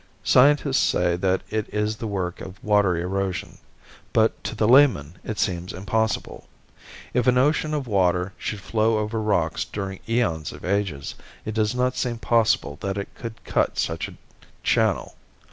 [0.23, 3.59] Scientists say that it is the work of water erosion,
[4.13, 6.47] but to the layman it seems impossible.
[7.13, 11.13] If an ocean of water should flow over rocks during eons of ages
[11.45, 14.15] it does not seem possible that it could cut such a
[14.63, 15.13] channel.